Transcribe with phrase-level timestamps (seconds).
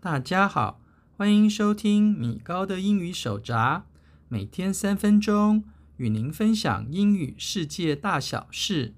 [0.00, 0.80] 大家好，
[1.16, 3.82] 欢迎收听米高的英语手札，
[4.28, 5.64] 每天三分钟
[5.98, 8.94] 与您分享英语世界大小事。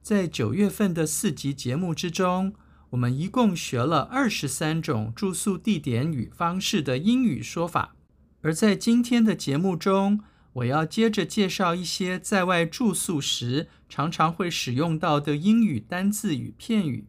[0.00, 2.54] 在九月份的四集节目之中，
[2.90, 7.94] 我们一共学了二十三种住宿地点与方式的英语说法。
[8.40, 10.20] 而在今天的节目中，
[10.54, 17.08] 我要接着介绍一些在外住宿时常常会使用到的英语单字与片语，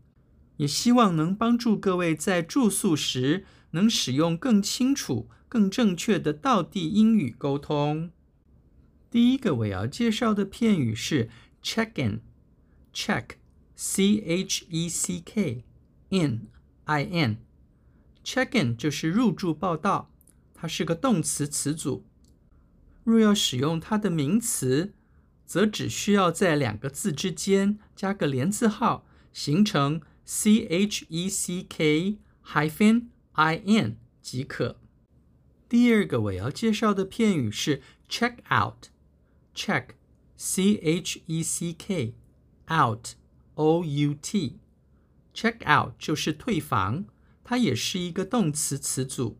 [0.57, 8.09] 也希望能帮助各位在住宿时能使用更清楚、更正确的道地英语沟通。
[9.11, 11.29] 第一个我要介绍的片语是
[11.61, 13.35] check in，check，c
[14.25, 20.11] h e c k，in，i n，check in 就是入住报到，
[20.55, 22.03] 它是个动词词组。
[23.05, 24.93] 若要使用它的名词，
[25.45, 34.81] 则只需要在两个字之间加个连字号，形成 c h e c k hyphen i n 即可。
[35.69, 39.89] 第二个我要介绍的片语是 check out，check
[40.35, 42.15] c h e c k
[42.71, 43.09] out
[43.53, 47.05] o u t，check out 就是退房，
[47.43, 49.37] 它也是一个动词词组。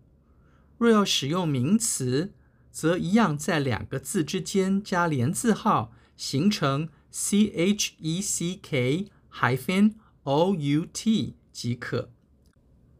[0.78, 2.34] 若要使用名词，
[2.76, 12.10] 则一样在两个字之间加连字号，形成 c h e c k hyphen o u t 即可。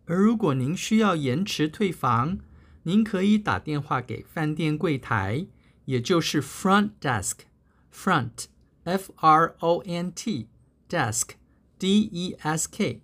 [0.06, 2.40] 而如果您需要延迟退房，
[2.84, 5.48] 您可以打电话给饭店柜台，
[5.84, 8.46] 也就是 front desk，front
[8.86, 10.48] f r o n t
[10.88, 11.32] desk
[11.78, 13.02] d e s k，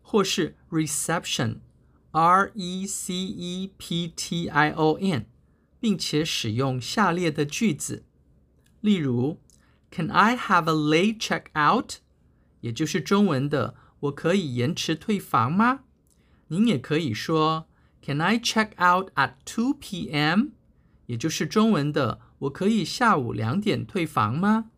[0.00, 1.56] 或是 reception
[2.12, 5.31] r e c e p t i o n。
[5.82, 8.04] 并且使用下列的句子，
[8.80, 9.40] 例如
[9.90, 11.96] ，Can I have a late check-out？
[12.60, 15.80] 也就是中文的“我可以延迟退房吗？”
[16.46, 17.66] 您也可以说
[18.00, 20.50] ，Can I check out at 2 p.m.？
[21.06, 24.70] 也就是中文的“我可以下午两点退房吗？”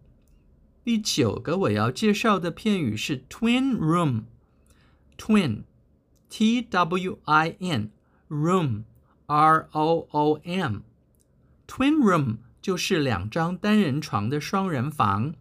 [0.83, 15.37] 第九个我要介绍的片语是 twin room，twin，T W I N，room，R O O M，twin room 就是两张单人床的双人房，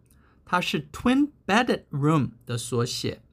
[0.46, 3.24] 它是 twin bedded room 的缩写。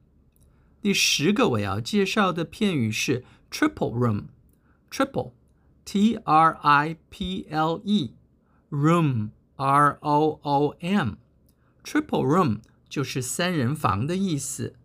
[0.81, 14.77] 第十个我要介绍的片语是 triple room，triple，T R I P L E，room，R O O M，triple room 就是三人房的意思。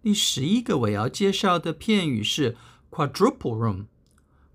[0.00, 2.56] 第十一个我要介绍的片语是
[2.88, 3.88] quadruple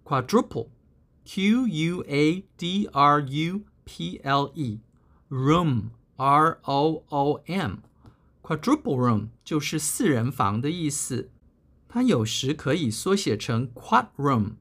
[0.05, 7.88] room，quadruple，Q U A D R U P L E，room，R O O M。
[8.49, 11.29] Quadruple room 就是四人房的意思，
[11.87, 14.53] 它有时可以缩写成 quad room。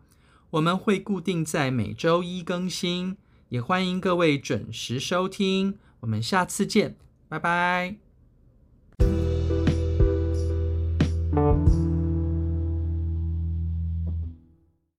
[0.49, 3.17] 我们会固定在每周一更新，
[3.49, 5.77] 也欢迎各位准时收听。
[6.05, 6.95] 我们下次见，
[7.27, 8.04] 拜拜。